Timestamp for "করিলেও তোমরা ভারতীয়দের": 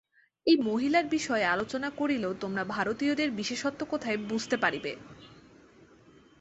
1.91-3.29